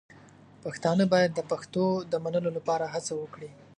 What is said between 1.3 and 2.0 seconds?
د پښتو